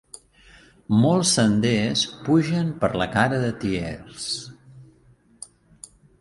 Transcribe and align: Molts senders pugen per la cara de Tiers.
Molts 1.01 1.33
senders 1.39 2.05
pugen 2.29 2.71
per 2.85 2.89
la 3.03 3.07
cara 3.17 3.43
de 3.45 3.53
Tiers. 3.65 4.27